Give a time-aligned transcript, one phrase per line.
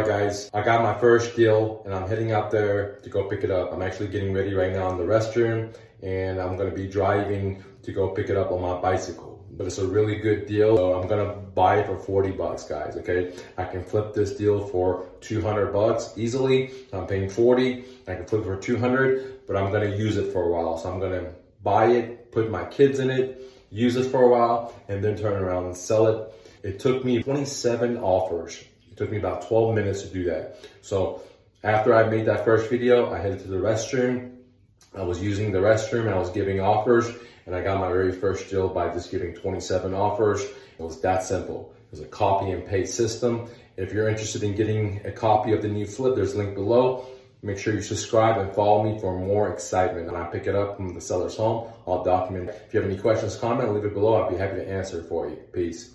[0.00, 3.44] right, guys, I got my first deal and I'm heading out there to go pick
[3.44, 3.72] it up.
[3.72, 7.92] I'm actually getting ready right now in the restroom and I'm gonna be driving to
[7.92, 9.44] go pick it up on my bicycle.
[9.52, 10.76] But it's a really good deal.
[10.76, 13.34] So I'm gonna buy it for 40 bucks, guys, okay?
[13.58, 16.70] I can flip this deal for 200 bucks easily.
[16.92, 20.44] I'm paying 40, I can flip it for 200, but I'm gonna use it for
[20.44, 20.78] a while.
[20.78, 21.32] So I'm gonna
[21.62, 25.34] buy it, put my kids in it, use it for a while, and then turn
[25.34, 26.32] around and sell it.
[26.62, 28.64] It took me 27 offers.
[29.00, 30.58] Took me about 12 minutes to do that.
[30.82, 31.22] So
[31.64, 34.36] after I made that first video, I headed to the restroom.
[34.94, 37.10] I was using the restroom I was giving offers
[37.46, 40.42] and I got my very first deal by just giving 27 offers.
[40.42, 41.74] It was that simple.
[41.86, 43.48] It was a copy and paste system.
[43.78, 47.06] If you're interested in getting a copy of the new flip, there's a link below.
[47.40, 50.12] Make sure you subscribe and follow me for more excitement.
[50.12, 52.50] When I pick it up from the seller's home, I'll document.
[52.50, 54.20] If you have any questions, comment, leave it below.
[54.20, 55.36] I'll be happy to answer for you.
[55.54, 55.94] Peace.